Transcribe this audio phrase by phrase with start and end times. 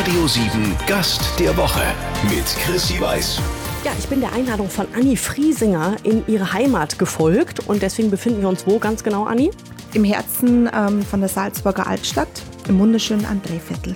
[0.00, 1.82] Radio 7 Gast der Woche
[2.30, 3.38] mit Chrissy Weiß.
[3.84, 8.40] Ja, ich bin der Einladung von Anni Friesinger in ihre Heimat gefolgt und deswegen befinden
[8.40, 9.50] wir uns wo ganz genau, Anni?
[9.92, 12.30] Im Herzen ähm, von der Salzburger Altstadt,
[12.66, 13.94] im wunderschönen Andréviertel.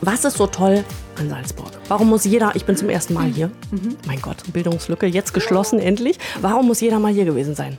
[0.00, 0.82] Was ist so toll
[1.18, 1.70] an Salzburg?
[1.86, 3.98] Warum muss jeder, ich bin zum ersten Mal hier, mhm.
[4.06, 6.18] mein Gott, Bildungslücke, jetzt geschlossen endlich.
[6.40, 7.76] Warum muss jeder mal hier gewesen sein?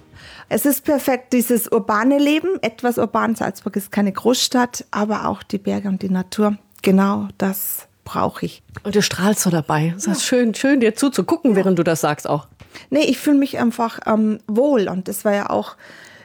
[0.48, 3.34] Es ist perfekt, dieses urbane Leben, etwas urban.
[3.34, 6.56] Salzburg ist keine Großstadt, aber auch die Berge und die Natur.
[6.84, 8.62] Genau das brauche ich.
[8.84, 9.94] Und du strahlst so dabei.
[9.98, 12.48] Es ist schön, schön dir zuzugucken, während du das sagst auch.
[12.90, 15.76] Nee, ich fühle mich einfach ähm, wohl und das war ja auch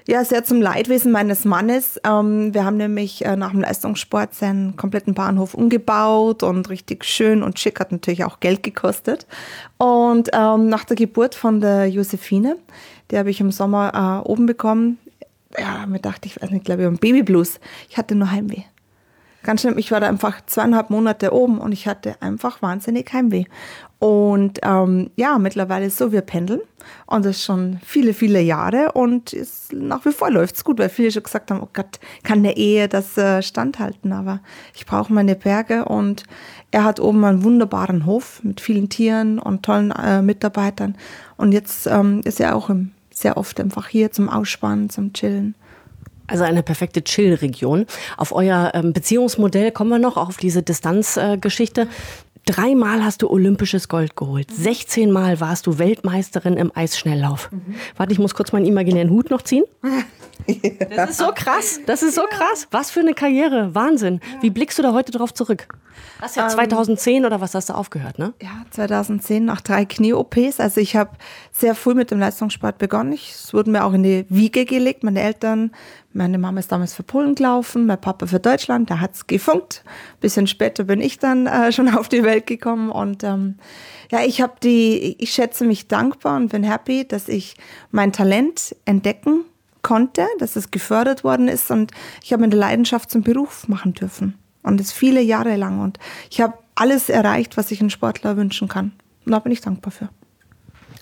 [0.09, 2.01] ja, sehr zum Leidwesen meines Mannes.
[2.02, 7.43] Ähm, wir haben nämlich äh, nach dem Leistungssport seinen kompletten Bahnhof umgebaut und richtig schön
[7.43, 9.27] und schick hat natürlich auch Geld gekostet.
[9.77, 12.56] Und ähm, nach der Geburt von der Josephine,
[13.10, 14.98] die habe ich im Sommer äh, oben bekommen,
[15.59, 17.60] ja, mir dachte ich, weiß nicht, glaube ich, um Babyblues.
[17.90, 18.65] Ich hatte nur Heimweh.
[19.45, 23.45] Ganz schlimm, ich war da einfach zweieinhalb Monate oben und ich hatte einfach wahnsinnig Heimweh.
[24.01, 26.60] Und ähm, ja, mittlerweile ist so, wir pendeln
[27.07, 30.88] und das schon viele, viele Jahre und ist, nach wie vor läuft es gut, weil
[30.88, 34.40] viele schon gesagt haben, oh Gott, kann eine Ehe das äh, standhalten, aber
[34.74, 36.24] ich brauche meine Berge und
[36.71, 40.96] er hat oben einen wunderbaren Hof mit vielen Tieren und tollen äh, Mitarbeitern
[41.37, 45.57] und jetzt ähm, ist er auch im, sehr oft einfach hier zum Ausspannen, zum Chillen.
[46.29, 47.87] Also eine perfekte Chill-Region.
[48.16, 51.82] Auf euer ähm, Beziehungsmodell kommen wir noch, auf diese Distanzgeschichte.
[51.82, 51.87] Äh,
[52.46, 54.51] Dreimal hast du olympisches Gold geholt.
[54.51, 57.51] 16 Mal warst du Weltmeisterin im Eisschnelllauf.
[57.52, 57.74] Mhm.
[57.96, 59.65] Warte, ich muss kurz meinen imaginären Hut noch ziehen.
[60.94, 61.80] Das ist so krass.
[61.86, 62.66] Das ist so krass.
[62.70, 63.74] Was für eine Karriere.
[63.74, 64.20] Wahnsinn.
[64.41, 65.69] Wie blickst du da heute drauf zurück?
[66.20, 68.34] Hast ja 2010 ähm, oder was hast du aufgehört, ne?
[68.42, 70.59] Ja, 2010 nach drei Knie-OPs.
[70.59, 71.10] Also ich habe
[71.53, 73.12] sehr früh mit dem Leistungssport begonnen.
[73.12, 75.04] Es wurde mir auch in die Wiege gelegt.
[75.04, 75.72] Meine Eltern,
[76.12, 78.91] meine Mama ist damals für Polen gelaufen, mein Papa für Deutschland.
[78.91, 79.84] Da hat es gefunkt.
[80.20, 83.56] bisschen später bin ich dann äh, schon auf die Welt gekommen und ähm,
[84.10, 87.56] ja, ich habe die, ich schätze mich dankbar und bin happy, dass ich
[87.91, 89.44] mein Talent entdecken
[89.83, 94.39] konnte, dass es gefördert worden ist und ich habe meine Leidenschaft zum Beruf machen dürfen.
[94.62, 95.81] Und das viele Jahre lang.
[95.81, 95.99] Und
[96.31, 98.93] ich habe alles erreicht, was sich ein Sportler wünschen kann.
[99.25, 100.09] Und da bin ich dankbar für.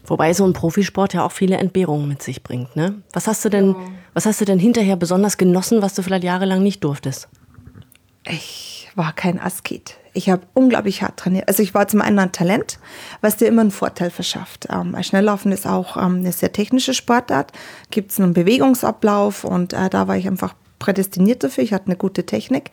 [0.06, 2.76] Wobei so ein Profisport ja auch viele Entbehrungen mit sich bringt.
[2.76, 3.02] Ne?
[3.12, 3.76] Was, hast du denn, ja.
[4.14, 7.28] was hast du denn hinterher besonders genossen, was du vielleicht jahrelang nicht durftest?
[8.24, 9.96] Ich war kein Asket.
[10.16, 11.46] Ich habe unglaublich hart trainiert.
[11.46, 12.78] Also ich war zum einen ein Talent,
[13.20, 14.66] was dir immer einen Vorteil verschafft.
[14.70, 17.52] Ähm, Schnelllaufen ist auch ähm, eine sehr technische Sportart.
[17.90, 21.64] Gibt es einen Bewegungsablauf und äh, da war ich einfach prädestiniert dafür.
[21.64, 22.70] Ich hatte eine gute Technik.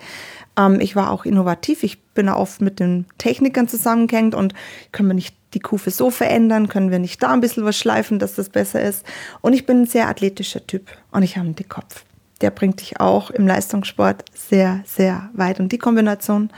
[0.57, 1.83] Ähm, ich war auch innovativ.
[1.83, 4.53] Ich bin oft mit den Technikern zusammengehängt und
[4.93, 6.69] können wir nicht die Kufe so verändern?
[6.69, 9.05] Können wir nicht da ein bisschen was schleifen, dass das besser ist?
[9.41, 12.05] Und ich bin ein sehr athletischer Typ und ich habe einen Dickkopf.
[12.41, 15.59] Der bringt dich auch im Leistungssport sehr, sehr weit.
[15.59, 16.49] Und die Kombination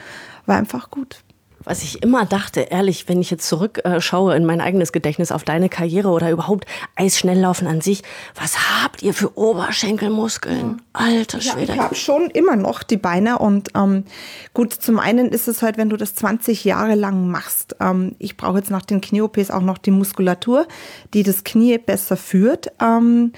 [0.45, 1.23] war einfach gut
[1.65, 5.67] was ich immer dachte, ehrlich, wenn ich jetzt zurückschaue in mein eigenes Gedächtnis auf deine
[5.67, 8.03] Karriere oder überhaupt Eisschnelllaufen an sich,
[8.35, 10.81] was habt ihr für Oberschenkelmuskeln?
[10.93, 11.73] Alter Schwede.
[11.73, 14.05] Ja, ich habe schon immer noch die Beine und ähm,
[14.53, 17.75] gut, zum einen ist es halt, wenn du das 20 Jahre lang machst.
[17.81, 20.67] Ähm, ich brauche jetzt nach den Knie-OPs auch noch die Muskulatur,
[21.13, 22.71] die das Knie besser führt.
[22.79, 23.33] Ähm,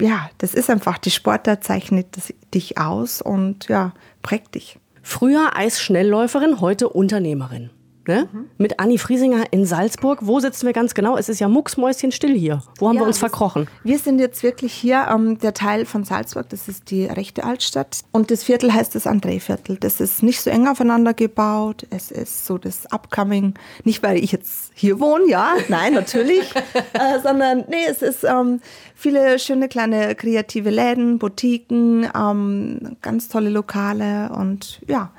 [0.00, 2.06] ja, das ist einfach, die Sportart zeichnet
[2.52, 3.92] dich aus und ja,
[4.22, 4.78] prägt dich.
[5.06, 7.68] Früher Eisschnellläuferin, heute Unternehmerin.
[8.06, 8.28] Ne?
[8.30, 8.50] Mhm.
[8.58, 10.18] Mit Anni Friesinger in Salzburg.
[10.22, 11.16] Wo sitzen wir ganz genau?
[11.16, 12.62] Es ist ja mucksmäuschenstill hier.
[12.78, 13.68] Wo haben ja, wir uns verkrochen?
[13.82, 18.00] Wir sind jetzt wirklich hier, ähm, der Teil von Salzburg, das ist die rechte Altstadt.
[18.12, 19.76] Und das Viertel heißt das André-Viertel.
[19.78, 21.86] Das ist nicht so eng aufeinander gebaut.
[21.90, 23.54] Es ist so das Upcoming,
[23.84, 26.54] nicht weil ich jetzt hier wohne, ja, nein, natürlich,
[26.92, 28.60] äh, sondern nee, es ist ähm,
[28.94, 35.12] viele schöne kleine kreative Läden, Boutiquen, ähm, ganz tolle Lokale und ja,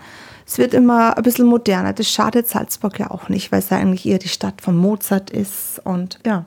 [0.46, 1.94] es wird immer ein bisschen moderner.
[1.94, 5.32] Das schadet Salzburg ja auch nicht, weil es ja eigentlich eher die Stadt von Mozart
[5.32, 6.46] ist und ja.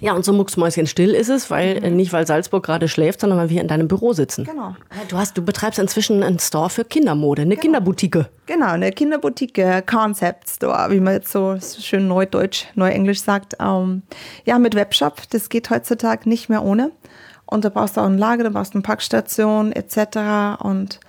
[0.00, 1.96] Ja, und so mucksmäuschen still ist es, weil mhm.
[1.96, 4.44] nicht weil Salzburg gerade schläft, sondern weil wir in deinem Büro sitzen.
[4.44, 4.76] Genau.
[5.08, 7.62] Du hast, du betreibst inzwischen einen Store für Kindermode, eine genau.
[7.62, 8.26] Kinderboutique.
[8.46, 13.56] Genau, eine Kinderboutique, Concept Store, wie man jetzt so schön neudeutsch, neuenglisch sagt.
[13.60, 14.02] Ähm,
[14.44, 16.92] ja, mit Webshop, das geht heutzutage nicht mehr ohne.
[17.46, 20.62] Und da brauchst du auch ein Lager, da brauchst du eine Packstation etc.
[20.62, 21.00] Und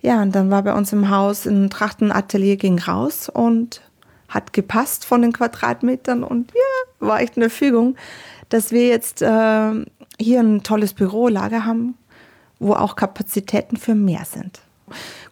[0.00, 3.82] ja, und dann war bei uns im Haus ein Trachtenatelier, ging raus und
[4.28, 7.96] hat gepasst von den Quadratmetern und ja, war echt eine Fügung,
[8.48, 9.72] dass wir jetzt äh,
[10.20, 11.94] hier ein tolles Bürolager haben,
[12.58, 14.60] wo auch Kapazitäten für mehr sind.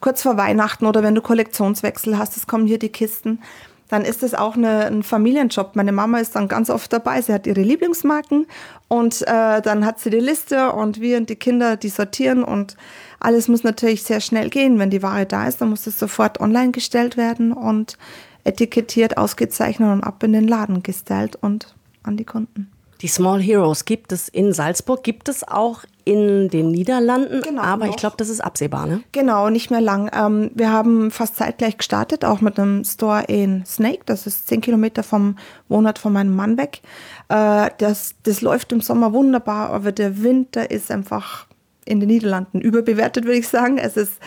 [0.01, 3.41] Kurz vor Weihnachten oder wenn du Kollektionswechsel hast, es kommen hier die Kisten,
[3.89, 5.77] dann ist das auch eine, ein Familienjob.
[5.77, 7.21] Meine Mama ist dann ganz oft dabei.
[7.23, 8.47] Sie hat ihre Lieblingsmarken
[8.89, 12.77] und äh, dann hat sie die Liste und wir und die Kinder, die sortieren und
[13.21, 14.79] alles muss natürlich sehr schnell gehen.
[14.79, 17.97] Wenn die Ware da ist, dann muss es sofort online gestellt werden und
[18.45, 22.71] etikettiert, ausgezeichnet und ab in den Laden gestellt und an die Kunden.
[23.03, 27.87] Die Small Heroes gibt es in Salzburg, gibt es auch in den Niederlanden, genau, aber
[27.87, 27.95] noch.
[27.95, 29.03] ich glaube, das ist absehbar, ne?
[29.13, 30.11] Genau, nicht mehr lang.
[30.15, 34.61] Ähm, wir haben fast zeitgleich gestartet, auch mit einem Store in Snake, das ist zehn
[34.61, 35.37] Kilometer vom
[35.69, 36.81] Wohnort von meinem Mann weg.
[37.29, 41.47] Äh, das, das läuft im Sommer wunderbar, aber der Winter ist einfach
[41.87, 43.79] in den Niederlanden überbewertet, würde ich sagen.
[43.79, 44.21] Es ist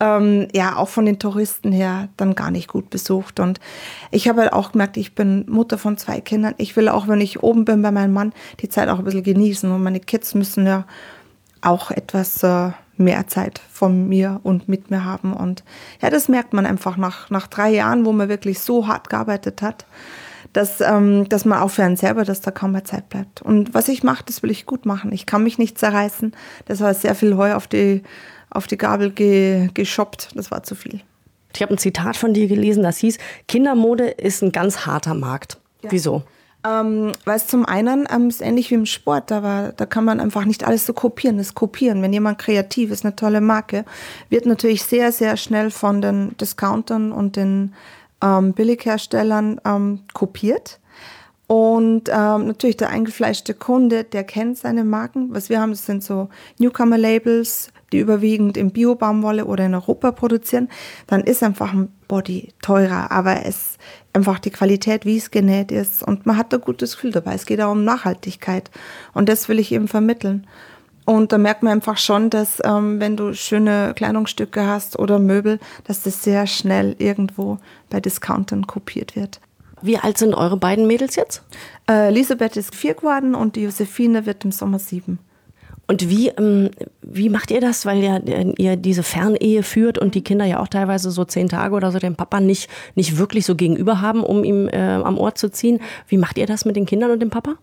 [0.00, 3.40] ähm, ja auch von den Touristen her dann gar nicht gut besucht.
[3.40, 3.60] Und
[4.10, 6.54] ich habe halt auch gemerkt, ich bin Mutter von zwei Kindern.
[6.58, 9.22] Ich will auch, wenn ich oben bin bei meinem Mann, die Zeit auch ein bisschen
[9.22, 9.70] genießen.
[9.70, 10.84] Und meine Kids müssen ja
[11.62, 15.32] auch etwas äh, mehr Zeit von mir und mit mir haben.
[15.32, 15.64] Und
[16.02, 19.62] ja, das merkt man einfach nach, nach drei Jahren, wo man wirklich so hart gearbeitet
[19.62, 19.86] hat
[20.54, 23.42] dass, ähm, dass man auch für einen selber, dass da kaum mehr Zeit bleibt.
[23.42, 25.12] Und was ich mache, das will ich gut machen.
[25.12, 26.32] Ich kann mich nicht zerreißen.
[26.64, 28.02] Das war sehr viel Heu auf die,
[28.50, 30.30] auf die Gabel ge, geschoppt.
[30.34, 31.00] Das war zu viel.
[31.54, 35.58] Ich habe ein Zitat von dir gelesen, das hieß, Kindermode ist ein ganz harter Markt.
[35.82, 35.92] Ja.
[35.92, 36.22] Wieso?
[36.66, 40.04] Ähm, weil es zum einen ähm, ist ähnlich wie im Sport, da, war, da kann
[40.04, 41.36] man einfach nicht alles so kopieren.
[41.36, 43.84] Das Kopieren, wenn jemand kreativ ist, eine tolle Marke,
[44.30, 47.74] wird natürlich sehr, sehr schnell von den Discountern und den
[48.24, 50.80] ähm, Billigherstellern ähm, kopiert.
[51.46, 55.28] Und ähm, natürlich der eingefleischte Kunde, der kennt seine Marken.
[55.34, 60.70] Was wir haben, das sind so Newcomer-Labels, die überwiegend in Bio-Baumwolle oder in Europa produzieren.
[61.06, 63.76] Dann ist einfach ein Body teurer, aber es
[64.14, 66.02] einfach die Qualität, wie es genäht ist.
[66.02, 67.34] Und man hat ein gutes Gefühl dabei.
[67.34, 68.70] Es geht auch um Nachhaltigkeit.
[69.12, 70.46] Und das will ich eben vermitteln.
[71.04, 75.58] Und da merkt man einfach schon, dass ähm, wenn du schöne Kleidungsstücke hast oder Möbel,
[75.84, 77.58] dass das sehr schnell irgendwo
[77.90, 79.40] bei Discountern kopiert wird.
[79.82, 81.42] Wie alt sind eure beiden Mädels jetzt?
[81.88, 85.18] Äh, Elisabeth ist vier geworden und die Josephine wird im Sommer sieben.
[85.86, 86.70] Und wie, ähm,
[87.02, 90.68] wie macht ihr das, weil ihr, ihr diese Fernehe führt und die Kinder ja auch
[90.68, 94.44] teilweise so zehn Tage oder so den Papa nicht, nicht wirklich so gegenüber haben, um
[94.44, 95.80] ihm äh, am Ohr zu ziehen?
[96.08, 97.56] Wie macht ihr das mit den Kindern und dem Papa?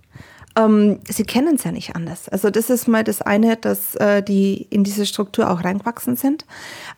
[0.55, 2.27] Ähm, sie kennen es ja nicht anders.
[2.29, 6.45] Also das ist mal das eine, dass äh, die in diese Struktur auch reingewachsen sind.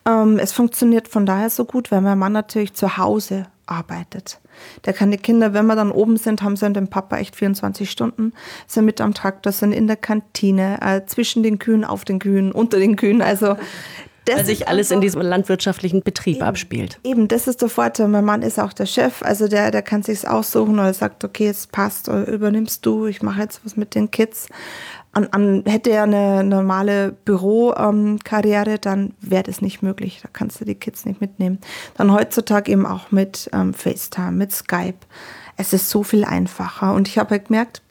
[0.06, 4.40] Ähm, es funktioniert von daher so gut, weil mein Mann natürlich zu Hause arbeitet.
[4.84, 7.34] Der kann die Kinder, wenn wir dann oben sind, haben sie und den Papa echt
[7.36, 8.32] 24 Stunden,
[8.66, 12.52] sind mit am Traktor, sind in der Kantine, äh, zwischen den Kühen, auf den Kühen,
[12.52, 13.22] unter den Kühen.
[13.22, 13.56] Also
[14.24, 16.98] das Weil sich alles in diesem landwirtschaftlichen Betrieb eben, abspielt.
[17.04, 18.08] Eben, das ist der Vorteil.
[18.08, 21.48] Mein Mann ist auch der Chef, also der, der kann sich's aussuchen oder sagt, okay,
[21.48, 24.48] es passt, oder übernimmst du, ich mache jetzt was mit den Kids.
[25.12, 30.20] An, an, hätte er eine normale Bürokarriere, ähm, dann wäre das nicht möglich.
[30.22, 31.58] Da kannst du die Kids nicht mitnehmen.
[31.96, 34.98] Dann heutzutage eben auch mit ähm, FaceTime, mit Skype.
[35.56, 36.94] Es ist so viel einfacher.
[36.94, 37.82] Und ich habe halt gemerkt,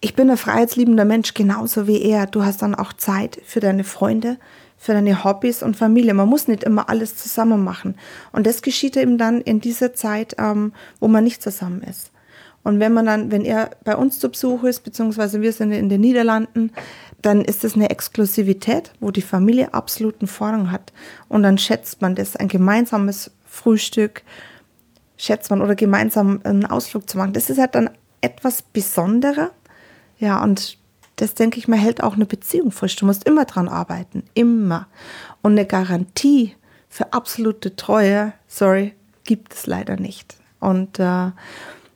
[0.00, 2.26] ich bin ein freiheitsliebender Mensch, genauso wie er.
[2.26, 4.38] Du hast dann auch Zeit für deine Freunde,
[4.76, 6.14] für deine Hobbys und Familie.
[6.14, 7.96] Man muss nicht immer alles zusammen machen.
[8.32, 12.10] Und das geschieht eben dann in dieser Zeit, ähm, wo man nicht zusammen ist.
[12.64, 15.90] Und wenn man dann, wenn er bei uns zu Besuch ist, beziehungsweise wir sind in
[15.90, 16.72] den Niederlanden,
[17.20, 20.92] dann ist das eine Exklusivität, wo die Familie absoluten Vorrang hat.
[21.28, 24.22] Und dann schätzt man das, ein gemeinsames Frühstück,
[25.16, 27.34] schätzt man oder gemeinsam einen Ausflug zu machen.
[27.34, 29.50] Das ist halt dann etwas Besonderer.
[30.18, 30.78] Ja, und
[31.16, 32.96] das denke ich mal, hält auch eine Beziehung frisch.
[32.96, 34.88] Du musst immer dran arbeiten, immer.
[35.42, 36.54] Und eine Garantie
[36.88, 38.94] für absolute Treue, sorry,
[39.24, 40.36] gibt es leider nicht.
[40.60, 41.30] Und äh,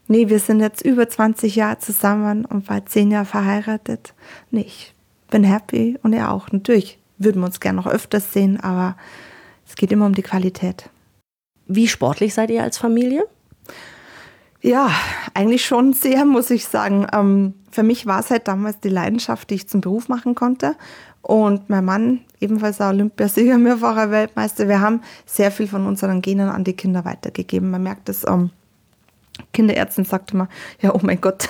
[0.06, 4.14] nee, wir sind jetzt über 20 Jahre zusammen und bald 10 Jahre verheiratet.
[4.50, 4.94] Nee, ich
[5.30, 6.50] bin happy und er auch.
[6.50, 8.96] Natürlich würden wir uns gerne noch öfters sehen, aber
[9.66, 10.90] es geht immer um die Qualität.
[11.66, 13.26] Wie sportlich seid ihr als Familie?
[14.60, 14.90] Ja,
[15.34, 17.06] eigentlich schon sehr, muss ich sagen.
[17.12, 20.74] Ähm, für mich war es halt damals die Leidenschaft, die ich zum Beruf machen konnte.
[21.22, 26.64] Und mein Mann, ebenfalls Olympiasieger, mehrfacher Weltmeister, wir haben sehr viel von unseren Genen an
[26.64, 27.70] die Kinder weitergegeben.
[27.70, 28.24] Man merkt es
[29.52, 30.48] Kinderärztin sagt immer,
[30.80, 31.48] ja, oh mein Gott,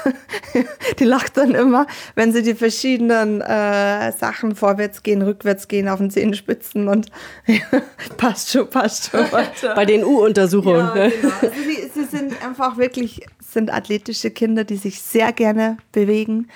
[0.99, 5.99] die lacht dann immer, wenn sie die verschiedenen äh, Sachen vorwärts gehen, rückwärts gehen, auf
[5.99, 7.11] den Zehenspitzen und
[8.17, 9.21] passt schon, passt schon.
[9.33, 9.75] Weiter.
[9.75, 10.79] Bei den U-Untersuchungen.
[10.79, 11.11] Ja, ne?
[11.11, 11.35] genau.
[11.41, 16.49] also sie, sie sind einfach wirklich, sind athletische Kinder, die sich sehr gerne bewegen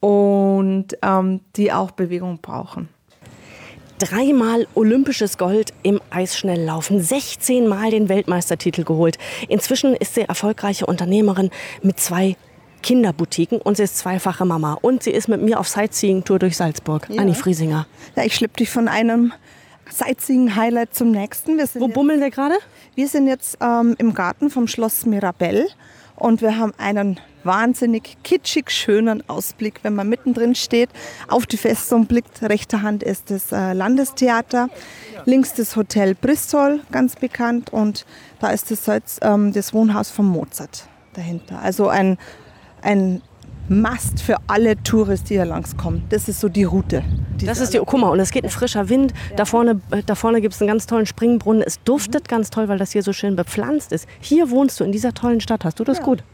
[0.00, 2.88] und ähm, die auch Bewegung brauchen
[4.00, 9.18] dreimal olympisches Gold im Eisschnelllaufen, 16 Mal den Weltmeistertitel geholt.
[9.48, 11.50] Inzwischen ist sie erfolgreiche Unternehmerin
[11.82, 12.36] mit zwei
[12.82, 14.78] Kinderboutiquen und sie ist zweifache Mama.
[14.80, 17.06] Und sie ist mit mir auf Sightseeing-Tour durch Salzburg.
[17.10, 17.20] Ja.
[17.20, 17.86] Anni Friesinger.
[18.16, 19.32] Ja, ich schleppe dich von einem
[19.90, 21.58] Sightseeing-Highlight zum nächsten.
[21.74, 22.54] Wo bummeln wir gerade?
[22.94, 25.68] Wir sind jetzt ähm, im Garten vom Schloss Mirabell
[26.16, 30.90] und wir haben einen wahnsinnig kitschig schönen Ausblick, wenn man mittendrin steht,
[31.28, 32.42] auf die Festung blickt.
[32.42, 34.68] Rechter Hand ist das äh, Landestheater,
[35.24, 38.06] links das Hotel Bristol, ganz bekannt, und
[38.40, 41.60] da ist das, ähm, das Wohnhaus von Mozart dahinter.
[41.60, 42.18] Also ein,
[42.82, 43.22] ein
[43.68, 46.02] Must für alle Touristen, die hier langskommen.
[46.08, 47.04] Das ist so die Route.
[47.40, 49.14] die Das ist die, guck mal, und es geht ein frischer Wind.
[49.36, 51.62] Da vorne, äh, da vorne gibt es einen ganz tollen Springbrunnen.
[51.62, 54.08] Es duftet ganz toll, weil das hier so schön bepflanzt ist.
[54.20, 55.64] Hier wohnst du in dieser tollen Stadt.
[55.64, 56.24] Hast du das gut?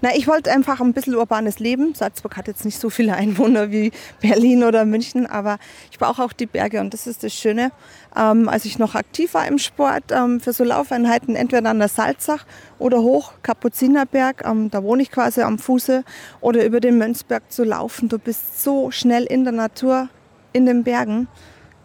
[0.00, 1.94] Na, ich wollte einfach ein bisschen urbanes Leben.
[1.94, 5.58] Salzburg hat jetzt nicht so viele Einwohner wie Berlin oder München, aber
[5.90, 7.72] ich brauche auch die Berge und das ist das Schöne.
[8.16, 11.88] Ähm, als ich noch aktiv war im Sport, ähm, für so Laufeinheiten entweder an der
[11.88, 12.44] Salzach
[12.78, 16.04] oder hoch Kapuzinerberg, ähm, da wohne ich quasi am Fuße,
[16.40, 18.08] oder über den Mönchsberg zu laufen.
[18.08, 20.08] Du bist so schnell in der Natur,
[20.52, 21.28] in den Bergen.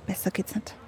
[0.06, 0.79] Besser geht's nicht.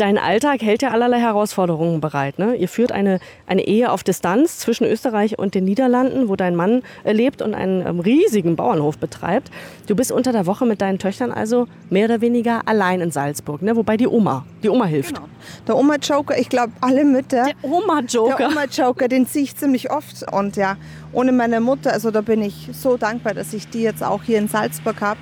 [0.00, 2.38] Dein Alltag hält ja allerlei Herausforderungen bereit.
[2.38, 2.54] Ne?
[2.54, 6.80] Ihr führt eine, eine Ehe auf Distanz zwischen Österreich und den Niederlanden, wo dein Mann
[7.04, 9.50] äh, lebt und einen ähm, riesigen Bauernhof betreibt.
[9.88, 13.60] Du bist unter der Woche mit deinen Töchtern also mehr oder weniger allein in Salzburg,
[13.60, 13.76] ne?
[13.76, 15.20] wobei die Oma, die Oma hilft.
[15.68, 17.44] Der Oma-Joker, ich glaube, alle Mütter.
[17.44, 18.48] Der Oma-Joker.
[18.48, 20.32] Oma-Joker, den ziehe ich ziemlich oft.
[20.32, 20.78] Und ja,
[21.12, 24.38] ohne meine Mutter, also da bin ich so dankbar, dass ich die jetzt auch hier
[24.38, 25.20] in Salzburg habe.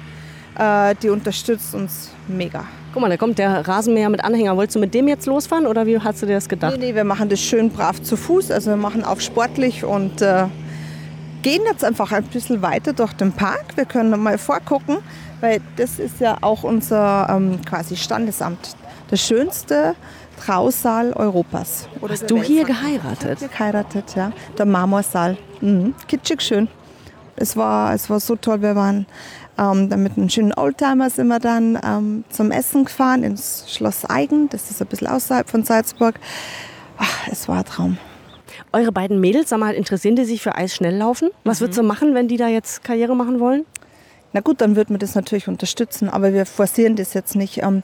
[0.59, 2.65] Äh, die unterstützt uns mega.
[2.93, 4.57] Guck mal, da kommt der Rasenmäher mit Anhänger.
[4.57, 6.77] Wolltest du mit dem jetzt losfahren oder wie hast du dir das gedacht?
[6.77, 8.51] Nee, nee, wir machen das schön brav zu Fuß.
[8.51, 10.47] Also wir machen auch sportlich und äh,
[11.43, 13.65] gehen jetzt einfach ein bisschen weiter durch den Park.
[13.77, 14.99] Wir können mal vorgucken,
[15.41, 18.75] weil das ist ja auch unser ähm, quasi Standesamt.
[19.11, 19.95] Der schönste
[20.45, 21.89] Trausaal Europas.
[22.01, 23.39] Oder Hast du Welt, hier geheiratet?
[23.39, 24.33] Hier geheiratet, ja.
[24.57, 25.37] Der Marmorsaal.
[25.61, 25.95] Mhm.
[26.07, 26.69] Kitschig schön.
[27.39, 28.63] Es war, es war so toll.
[28.63, 29.07] Wir waren
[29.59, 34.05] ähm, dann mit einem schönen Oldtimer sind wir dann ähm, zum Essen gefahren ins Schloss
[34.09, 34.49] Eigen.
[34.49, 36.15] Das ist ein bisschen außerhalb von Salzburg.
[36.97, 37.99] Ach, es war ein Traum.
[38.73, 41.31] Eure beiden Mädels, sag mal, interessieren die sich für Eisschnelllaufen?
[41.45, 43.65] Was würdest du machen, wenn die da jetzt Karriere machen wollen?
[44.33, 47.63] Na gut, dann wird man das natürlich unterstützen, aber wir forcieren das jetzt nicht.
[47.63, 47.83] Ähm,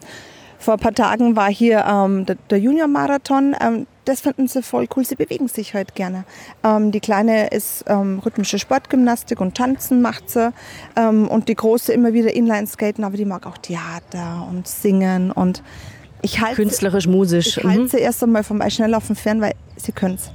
[0.65, 3.55] vor ein paar Tagen war hier ähm, der, der Junior-Marathon.
[3.61, 5.05] Ähm, das finden sie voll cool.
[5.05, 6.25] Sie bewegen sich halt gerne.
[6.63, 10.51] Ähm, die Kleine ist ähm, rhythmische Sportgymnastik und Tanzen macht sie.
[10.95, 15.31] Ähm, und die Große immer wieder Inline-Skaten, aber die mag auch Theater und Singen.
[15.31, 15.61] Und
[16.23, 17.57] ich halte Künstlerisch, musisch.
[17.57, 17.87] ich halte Mhm.
[17.87, 20.31] sie erst einmal vom Eisschnelllaufen fern, weil sie können es.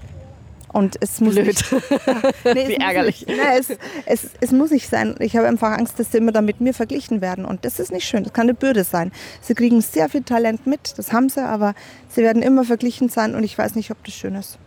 [0.73, 1.47] Und es muss Blöd.
[1.47, 1.79] nicht Nee,
[2.45, 3.27] es Wie muss ärgerlich.
[3.27, 3.71] Nicht, nee, es,
[4.07, 5.17] es, es muss nicht sein.
[5.19, 7.45] Ich habe einfach Angst, dass sie immer dann mit mir verglichen werden.
[7.45, 8.23] Und das ist nicht schön.
[8.23, 9.11] Das kann eine Bürde sein.
[9.41, 11.75] Sie kriegen sehr viel Talent mit, das haben sie, aber
[12.09, 14.59] sie werden immer verglichen sein und ich weiß nicht, ob das schön ist.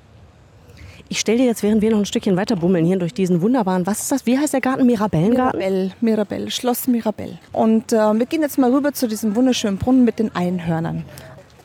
[1.09, 3.85] Ich stelle dir jetzt, während wir noch ein Stückchen weiter bummeln, hier durch diesen wunderbaren,
[3.85, 4.25] was ist das?
[4.25, 4.85] Wie heißt der Garten?
[4.85, 5.59] Mirabellengarten?
[5.59, 7.37] Mirabell, Mirabell, Schloss Mirabell.
[7.51, 11.05] Und äh, wir gehen jetzt mal rüber zu diesem wunderschönen Brunnen mit den Einhörnern.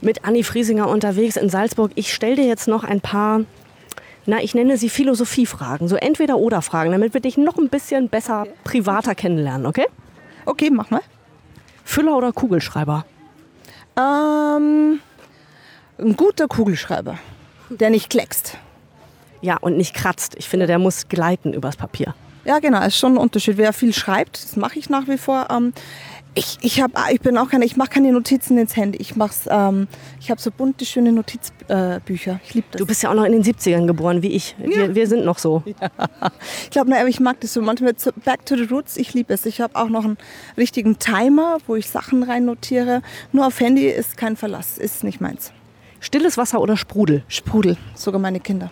[0.00, 1.92] Mit Anni Friesinger unterwegs in Salzburg.
[1.95, 3.40] Ich stelle dir jetzt noch ein paar,
[4.28, 8.11] na, ich nenne sie Philosophiefragen, so entweder oder Fragen, damit wir dich noch ein bisschen
[8.11, 9.87] besser privater kennenlernen, okay?
[10.44, 11.00] Okay, mach mal.
[11.82, 13.06] Füller oder Kugelschreiber?
[13.97, 15.00] Ähm,
[15.99, 17.18] ein guter Kugelschreiber,
[17.70, 18.58] der nicht kleckst.
[19.40, 20.35] Ja, und nicht kratzt.
[20.37, 22.14] Ich finde, der muss gleiten übers Papier.
[22.44, 23.56] Ja, genau, ist schon ein Unterschied.
[23.56, 25.49] Wer viel schreibt, das mache ich nach wie vor.
[25.50, 25.73] Ähm,
[26.35, 28.99] ich, ich, hab, ich bin auch keine, ich mache keine Notizen ins Handy.
[28.99, 29.88] Ich mach's, ähm,
[30.20, 32.32] ich habe so bunte, schöne Notizbücher.
[32.32, 32.78] Äh, ich liebe das.
[32.78, 34.54] Du bist ja auch noch in den 70ern geboren, wie ich.
[34.58, 35.62] Wir, wir sind noch so.
[36.64, 37.62] Ich glaube, ich mag das so.
[37.62, 39.47] Manchmal zu, back to the roots, ich liebe es.
[39.47, 40.18] Ich habe auch noch einen
[40.56, 43.02] richtigen Timer, wo ich Sachen rein notiere.
[43.32, 45.52] Nur auf Handy ist kein Verlass, ist nicht meins.
[46.00, 47.25] Stilles Wasser oder Sprudel?
[47.28, 48.70] Sprudel, sogar meine Kinder.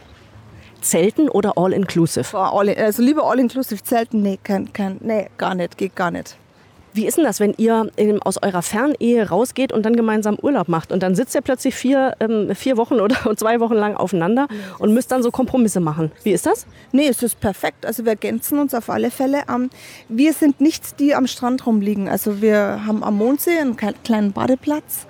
[0.81, 2.39] Zelten oder All-Inclusive?
[2.39, 6.37] Also lieber all-inclusive Zelten, nee, kein, kein, nee, gar nicht, geht gar nicht.
[6.97, 10.69] Wie ist denn das, wenn ihr ähm, aus eurer Fernehe rausgeht und dann gemeinsam Urlaub
[10.69, 10.93] macht?
[10.93, 14.49] Und dann sitzt ihr plötzlich vier, ähm, vier Wochen oder zwei Wochen lang aufeinander
[14.79, 16.11] und müsst dann so Kompromisse machen.
[16.23, 16.67] Wie ist das?
[16.93, 17.85] Nee, es ist perfekt.
[17.85, 19.43] Also wir ergänzen uns auf alle Fälle.
[19.55, 19.69] Ähm,
[20.09, 22.09] wir sind nicht die am Strand rumliegen.
[22.09, 25.07] Also wir haben am Mondsee einen kle- kleinen Badeplatz.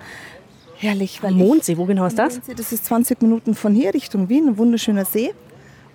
[0.79, 1.23] Herrlich.
[1.23, 2.33] weil Mondsee, wo genau ist das?
[2.35, 5.33] Mondsee, das ist 20 Minuten von hier Richtung Wien, ein wunderschöner See.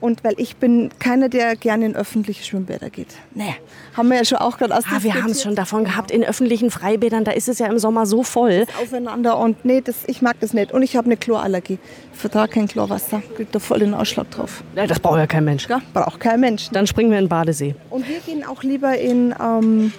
[0.03, 3.07] Und weil ich bin keiner, der gerne in öffentliche Schwimmbäder geht.
[3.37, 3.55] Nee,
[3.97, 6.73] haben wir ja schon auch gerade Ah, wir haben es schon davon gehabt, in öffentlichen
[6.73, 8.67] Freibädern, da ist es ja im Sommer so voll.
[8.83, 10.73] aufeinander und nee, das, ich mag das nicht.
[10.73, 11.79] Und ich habe eine Chlorallergie.
[12.13, 13.23] Ich vertrage kein Chlorwasser.
[13.37, 14.65] Kriegt da voll den Ausschlag drauf.
[14.75, 15.69] Ja, das braucht ja kein Mensch.
[15.69, 16.69] Ja, braucht kein Mensch.
[16.73, 17.77] Dann springen wir in den Badesee.
[17.89, 19.93] Und wir gehen auch lieber in, ähm,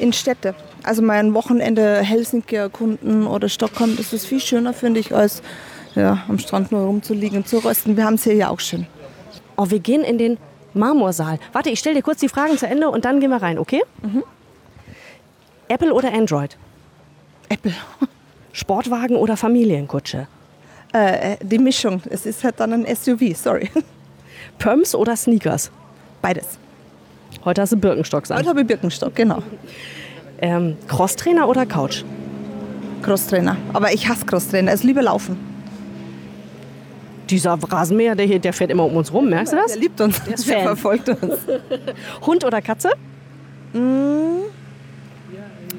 [0.00, 0.56] in Städte.
[0.82, 3.96] Also mal ein Wochenende Helsinki erkunden oder Stockholm.
[3.96, 5.40] Das ist viel schöner, finde ich, als
[5.94, 7.96] ja, am Strand nur rumzuliegen und zu rösten.
[7.96, 8.88] Wir haben es hier ja auch schön.
[9.56, 10.38] Oh, wir gehen in den
[10.74, 11.38] Marmorsaal.
[11.52, 13.82] Warte, ich stelle dir kurz die Fragen zu Ende und dann gehen wir rein, okay?
[15.68, 16.56] Apple oder Android?
[17.48, 17.72] Apple.
[18.52, 20.28] Sportwagen oder Familienkutsche?
[20.92, 22.02] Äh, die Mischung.
[22.08, 23.70] Es ist halt dann ein SUV, sorry.
[24.58, 25.70] Pumps oder Sneakers?
[26.22, 26.58] Beides.
[27.44, 28.38] Heute hast du Birkenstocks an.
[28.38, 29.42] Heute habe ich Birkenstock, genau.
[30.40, 32.04] Ähm, Crosstrainer oder Couch?
[33.02, 33.56] Crosstrainer.
[33.72, 34.72] Aber ich hasse Crosstrainer.
[34.72, 35.55] Es lieber laufen.
[37.30, 39.72] Dieser Rasenmäher, der hier, der fährt immer um uns rum, merkst du das?
[39.72, 40.22] Der liebt uns.
[40.22, 40.62] Der ist Fan.
[40.62, 41.34] verfolgt uns.
[42.26, 42.90] Hund oder Katze?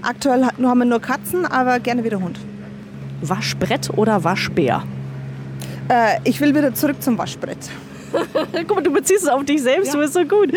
[0.02, 2.40] Aktuell hat- nur haben wir nur Katzen, aber gerne wieder Hund.
[3.22, 4.84] Waschbrett oder Waschbär?
[5.90, 7.58] Äh, ich will wieder zurück zum Waschbrett.
[8.68, 10.52] Guck mal, du beziehst es auf dich selbst, du bist so gut.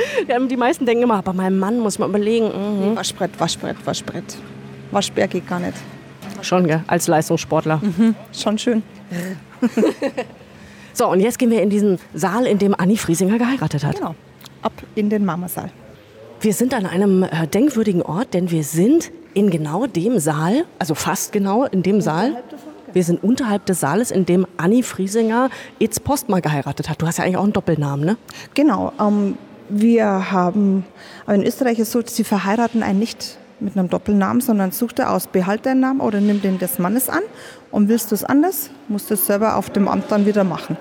[0.50, 2.46] Die meisten denken immer, bei meinem Mann muss man überlegen.
[2.46, 2.96] Mhm.
[2.96, 4.36] Waschbrett, Waschbrett, Waschbrett.
[4.90, 5.74] Waschbär geht gar nicht.
[6.42, 7.80] Schon, gell, als Leistungssportler.
[8.32, 8.82] Schon schön.
[10.92, 13.96] So, und jetzt gehen wir in diesen Saal, in dem Anni Friesinger geheiratet hat.
[13.96, 14.14] Genau.
[14.62, 15.70] Ab in den Mamasaal.
[16.40, 20.94] Wir sind an einem äh, denkwürdigen Ort, denn wir sind in genau dem Saal, also
[20.94, 22.42] fast genau in dem Saal.
[22.92, 27.00] Wir sind unterhalb des Saales, in dem Anni Friesinger Itz Postma geheiratet hat.
[27.00, 28.16] Du hast ja eigentlich auch einen Doppelnamen, ne?
[28.54, 28.92] Genau.
[28.98, 29.36] Ähm,
[29.68, 30.84] wir haben,
[31.26, 34.98] aber in Österreich ist es so, sie verheiraten einen nicht mit einem Doppelnamen, sondern sucht
[34.98, 37.22] er aus, behalt deinen Namen oder nimm den des Mannes an.
[37.70, 40.76] Und willst du es anders, musst du es selber auf dem Amt dann wieder machen.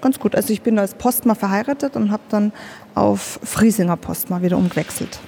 [0.00, 0.34] Ganz gut.
[0.34, 2.52] Also ich bin als Postma verheiratet und habe dann
[2.94, 5.18] auf Friesinger Postma wieder umgewechselt.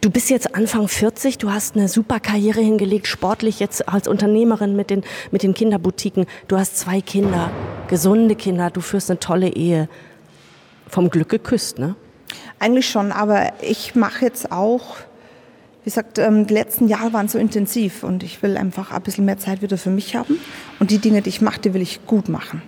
[0.00, 4.76] Du bist jetzt Anfang 40, du hast eine super Karriere hingelegt, sportlich jetzt als Unternehmerin
[4.76, 6.26] mit den, mit den Kinderboutiquen.
[6.48, 7.50] Du hast zwei Kinder,
[7.88, 9.88] gesunde Kinder, du führst eine tolle Ehe.
[10.86, 11.96] Vom Glück geküsst, ne?
[12.58, 14.96] Eigentlich schon, aber ich mache jetzt auch,
[15.84, 19.26] wie gesagt, ähm, die letzten Jahre waren so intensiv und ich will einfach ein bisschen
[19.26, 20.40] mehr Zeit wieder für mich haben.
[20.80, 22.62] Und die Dinge, die ich mache, die will ich gut machen.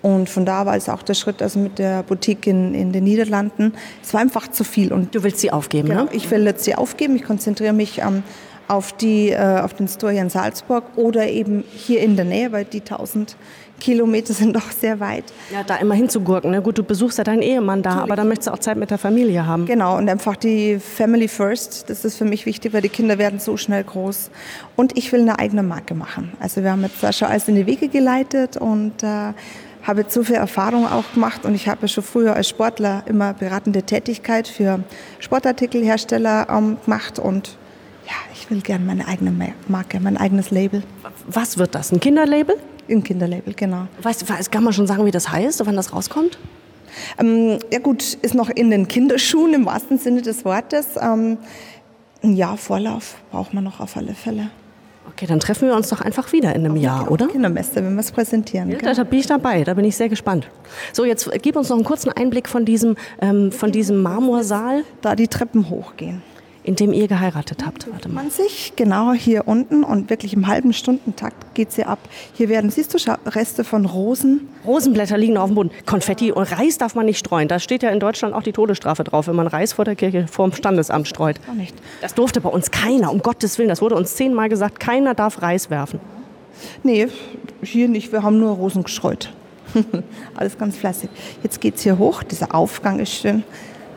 [0.00, 3.04] Und von da war es auch der Schritt, also mit der Boutique in, in den
[3.04, 3.74] Niederlanden.
[4.02, 4.94] Es war einfach zu viel.
[4.94, 6.10] Und Du willst sie aufgeben, genau, ne?
[6.12, 7.16] ich will jetzt sie aufgeben.
[7.16, 8.22] Ich konzentriere mich ähm,
[8.68, 12.52] auf, die, äh, auf den Store hier in Salzburg oder eben hier in der Nähe,
[12.52, 13.36] weil die 1000
[13.80, 15.24] Kilometer sind doch sehr weit.
[15.52, 16.60] Ja, da immer hinzugurken, ne?
[16.62, 18.98] Gut, du besuchst ja deinen Ehemann da, aber dann möchtest du auch Zeit mit der
[18.98, 19.66] Familie haben.
[19.66, 23.38] Genau, und einfach die Family First, das ist für mich wichtig, weil die Kinder werden
[23.38, 24.30] so schnell groß.
[24.76, 26.32] Und ich will eine eigene Marke machen.
[26.40, 29.32] Also wir haben jetzt da schon alles in die Wege geleitet und äh,
[29.84, 31.44] habe jetzt so viel Erfahrung auch gemacht.
[31.44, 34.80] Und ich habe ja schon früher als Sportler immer beratende Tätigkeit für
[35.20, 37.18] Sportartikelhersteller ähm, gemacht.
[37.18, 37.56] Und
[38.48, 40.82] ich will gerne meine eigene Ma- Marke, mein eigenes Label.
[41.26, 41.92] Was wird das?
[41.92, 42.56] Ein Kinderlabel?
[42.88, 43.86] Ein Kinderlabel, genau.
[44.00, 46.38] Weißt du, kann man schon sagen, wie das heißt, wann das rauskommt?
[47.18, 50.96] Ähm, ja gut, ist noch in den Kinderschuhen im wahrsten Sinne des Wortes.
[50.98, 51.36] Ähm,
[52.22, 54.48] ein Jahr Vorlauf braucht man noch auf alle Fälle.
[55.12, 57.28] Okay, dann treffen wir uns doch einfach wieder in einem Jahr, oder?
[57.28, 58.70] Kindermesse, wenn wir es präsentieren.
[58.70, 60.48] Ja, da bin ich dabei, da bin ich sehr gespannt.
[60.94, 65.14] So, jetzt gib uns noch einen kurzen Einblick von diesem, ähm, von diesem Marmorsaal, Da
[65.14, 66.22] die Treppen hochgehen.
[66.68, 67.90] In dem ihr geheiratet habt.
[67.90, 68.24] Warte mal.
[68.24, 71.98] Man sich genau hier unten und wirklich im halben Stundentakt geht sie ab.
[72.34, 74.48] Hier werden, siehst du, Reste von Rosen.
[74.66, 75.70] Rosenblätter liegen auf dem Boden.
[75.86, 77.48] Konfetti und Reis darf man nicht streuen.
[77.48, 80.26] Da steht ja in Deutschland auch die Todesstrafe drauf, wenn man Reis vor der Kirche,
[80.28, 81.40] vor dem Standesamt streut.
[81.56, 81.74] Nicht.
[82.02, 83.70] Das durfte bei uns keiner, um Gottes Willen.
[83.70, 86.00] Das wurde uns zehnmal gesagt, keiner darf Reis werfen.
[86.82, 87.08] Nee,
[87.62, 89.32] hier nicht, wir haben nur Rosen gestreut.
[90.34, 91.08] Alles ganz fleißig.
[91.42, 93.42] Jetzt geht es hier hoch, dieser Aufgang ist schön.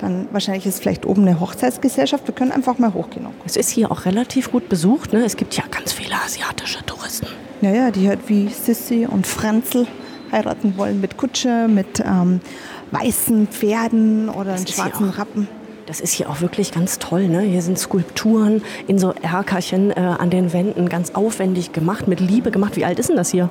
[0.01, 2.27] Dann wahrscheinlich ist vielleicht oben eine Hochzeitsgesellschaft.
[2.27, 3.27] Wir können einfach mal hochgehen.
[3.45, 5.13] Es ist hier auch relativ gut besucht.
[5.13, 5.23] Ne?
[5.23, 7.27] Es gibt ja ganz viele asiatische Touristen.
[7.61, 9.85] Ja, ja, die halt wie Sissi und Franzl
[10.31, 12.41] heiraten wollen mit Kutsche, mit ähm,
[12.89, 15.47] weißen Pferden oder hier schwarzen Rappen.
[15.85, 17.27] Das ist hier auch wirklich ganz toll.
[17.27, 17.41] Ne?
[17.41, 22.49] Hier sind Skulpturen in so Erkerchen äh, an den Wänden, ganz aufwendig gemacht, mit Liebe
[22.49, 22.75] gemacht.
[22.75, 23.49] Wie alt ist denn das hier?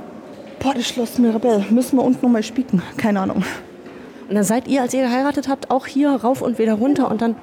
[0.59, 1.65] Boah, das Schloss Mirabell.
[1.71, 2.83] Müssen wir unten nochmal spieken.
[2.97, 3.45] Keine Ahnung.
[4.31, 7.21] Und dann seid ihr, als ihr geheiratet habt, auch hier rauf und wieder runter und
[7.21, 7.35] dann.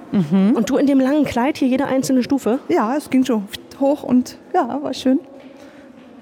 [0.56, 2.60] Und du in dem langen Kleid hier jede einzelne Stufe?
[2.70, 3.46] Ja, es ging schon
[3.82, 5.20] hoch und ja, war schön.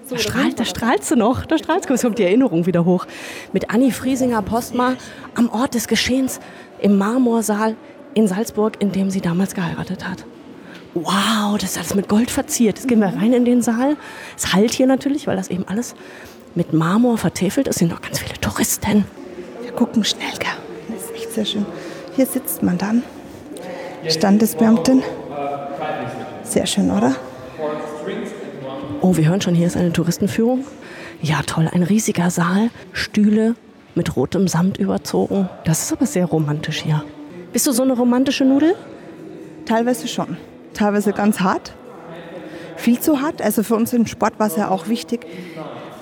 [0.10, 1.45] Da, strahlt, da strahlst du noch.
[1.45, 1.93] Da strahlst du.
[1.93, 3.06] Es kommt die Erinnerung wieder hoch.
[3.54, 4.93] Mit Anni Friesinger Postma
[5.36, 6.39] am Ort des Geschehens
[6.80, 7.75] im Marmorsaal
[8.15, 10.25] in Salzburg, in dem sie damals geheiratet hat.
[10.95, 12.80] Wow, das ist alles mit Gold verziert.
[12.80, 13.97] Jetzt gehen wir rein in den Saal.
[14.36, 15.93] Es halt hier natürlich, weil das eben alles
[16.56, 17.75] mit Marmor vertäfelt ist.
[17.75, 19.06] Es sind noch ganz viele Touristen.
[19.75, 20.49] Gucken schnell, gell?
[20.89, 21.65] Das ist echt sehr schön.
[22.15, 23.03] Hier sitzt man dann.
[24.07, 25.03] Standesbeamtin.
[26.43, 27.15] Sehr schön, oder?
[29.01, 30.65] Oh, wir hören schon, hier ist eine Touristenführung.
[31.21, 33.55] Ja, toll, ein riesiger Saal, Stühle
[33.95, 35.49] mit rotem Samt überzogen.
[35.63, 37.03] Das ist aber sehr romantisch hier.
[37.53, 38.75] Bist du so eine romantische Nudel?
[39.65, 40.38] Teilweise schon.
[40.73, 41.73] Teilweise ganz hart.
[42.75, 43.41] Viel zu hart.
[43.41, 45.25] Also für uns im Sport war es ja auch wichtig,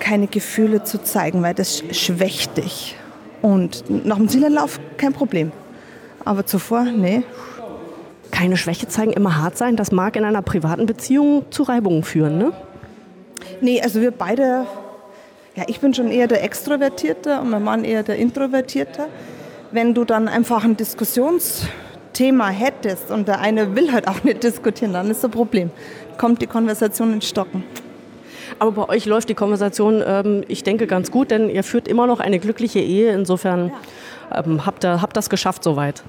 [0.00, 2.96] keine Gefühle zu zeigen, weil das sch- schwächt dich.
[3.44, 5.52] Und nach dem Zielanlauf kein Problem.
[6.24, 7.24] Aber zuvor, nee.
[8.30, 12.38] Keine Schwäche zeigen, immer hart sein, das mag in einer privaten Beziehung zu Reibungen führen,
[12.38, 12.52] ne?
[13.60, 14.64] Nee, also wir beide,
[15.56, 19.08] ja, ich bin schon eher der Extrovertierte und mein Mann eher der Introvertierte.
[19.72, 24.94] Wenn du dann einfach ein Diskussionsthema hättest und der eine will halt auch nicht diskutieren,
[24.94, 25.70] dann ist das ein Problem.
[26.16, 27.62] Kommt die Konversation ins Stocken.
[28.58, 32.06] Aber bei euch läuft die Konversation, ähm, ich denke, ganz gut, denn ihr führt immer
[32.06, 33.12] noch eine glückliche Ehe.
[33.12, 33.72] Insofern
[34.32, 36.02] ähm, habt ihr habt das geschafft soweit.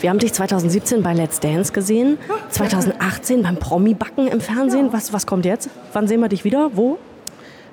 [0.00, 2.18] Wir haben dich 2017 bei Let's Dance gesehen,
[2.50, 4.92] 2018 beim Promi-Backen im Fernsehen.
[4.92, 5.70] Was, was kommt jetzt?
[5.92, 6.70] Wann sehen wir dich wieder?
[6.74, 6.98] Wo?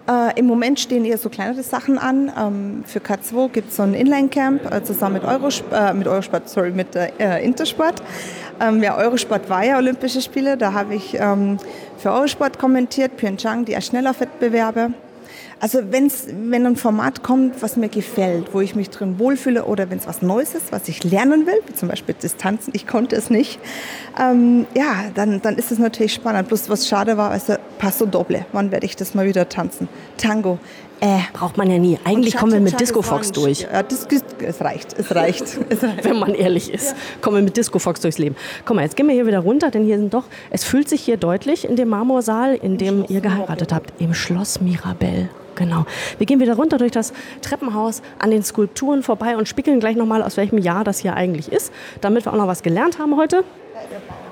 [0.08, 2.32] Äh, Im Moment stehen eher so kleinere Sachen an.
[2.38, 6.48] Ähm, für K2 gibt es so ein Inline-Camp äh, zusammen mit, Eurosp äh, mit Eurosport,
[6.48, 8.04] sorry, mit äh, Intersport.
[8.62, 10.58] Ähm, ja, Eurosport war ja Olympische Spiele.
[10.58, 11.58] Da habe ich ähm,
[11.98, 14.94] für Eurosport kommentiert, Pyeongchang, die Schnelllaufwettbewerbe.
[15.60, 19.90] Also wenn's, wenn ein Format kommt, was mir gefällt, wo ich mich drin wohlfühle oder
[19.90, 23.16] wenn es was Neues ist, was ich lernen will, wie zum Beispiel Distanzen, ich konnte
[23.16, 23.60] es nicht,
[24.20, 26.50] ähm, ja, dann, dann ist es natürlich spannend.
[26.50, 29.88] Bloß was schade war, also Passo Doble, wann werde ich das mal wieder tanzen?
[30.18, 30.60] Tango,
[31.06, 31.20] äh.
[31.34, 32.00] Braucht man ja nie.
[32.04, 33.62] Eigentlich kommen wir mit Disco Fox durch.
[33.62, 34.08] Ja, das,
[34.40, 35.44] es reicht, es reicht.
[35.70, 36.04] Es reicht.
[36.04, 36.98] Wenn man ehrlich ist, ja.
[37.22, 38.36] kommen wir mit Disco Fox durchs Leben.
[38.66, 41.02] Guck mal, jetzt gehen wir hier wieder runter, denn hier sind doch, es fühlt sich
[41.02, 45.30] hier deutlich in dem Marmorsaal, in dem ihr geheiratet habt, im Schloss Mirabell.
[45.56, 45.86] Genau.
[46.18, 50.22] Wir gehen wieder runter durch das Treppenhaus an den Skulpturen vorbei und spickeln gleich nochmal,
[50.22, 53.44] aus welchem Jahr das hier eigentlich ist, damit wir auch noch was gelernt haben heute.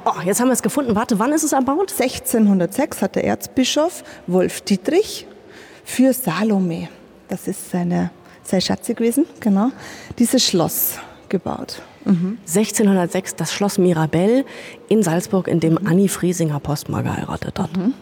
[0.06, 0.96] Oh, jetzt haben wir es gefunden.
[0.96, 1.92] Warte, wann ist es erbaut?
[1.98, 5.28] 1606 hat der Erzbischof Wolf Dietrich
[5.84, 6.89] für Salome,
[7.28, 8.12] das ist seine,
[8.43, 9.72] sein Schatze gewesen, genau,
[10.17, 10.98] dieses Schloss
[11.30, 11.82] gebaut.
[12.06, 12.38] Mhm.
[12.41, 14.46] 1606 das Schloss Mirabell
[14.89, 17.76] in Salzburg, in dem Annie Friesinger Postma geheiratet hat.
[17.76, 17.93] Mhm.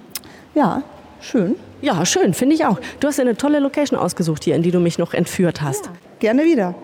[0.55, 0.83] Ja,
[1.19, 1.55] schön.
[1.81, 2.79] Ja, schön, finde ich auch.
[2.99, 5.85] Du hast eine tolle Location ausgesucht hier, in die du mich noch entführt hast.
[5.85, 6.75] Ja, gerne wieder.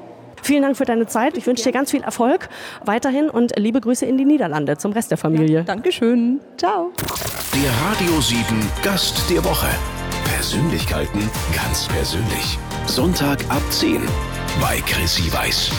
[0.42, 1.38] Vielen Dank für deine Zeit.
[1.38, 2.50] Ich wünsche dir ganz viel Erfolg
[2.86, 5.60] weiterhin und liebe Grüße in die Niederlande zum Rest der Familie.
[5.60, 6.40] Ja, Dankeschön.
[6.58, 6.92] Ciao.
[7.54, 8.44] Der Radio 7
[8.84, 9.68] Gast der Woche.
[10.38, 12.60] Persönlichkeiten ganz persönlich.
[12.86, 14.00] Sonntag ab 10
[14.62, 15.72] bei Chrissy Weiß.